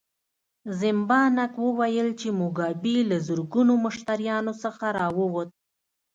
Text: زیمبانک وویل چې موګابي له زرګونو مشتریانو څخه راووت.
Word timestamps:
زیمبانک 0.79 1.53
وویل 1.65 2.09
چې 2.19 2.27
موګابي 2.39 2.97
له 3.09 3.17
زرګونو 3.27 3.73
مشتریانو 3.85 4.53
څخه 4.63 4.85
راووت. 4.97 5.49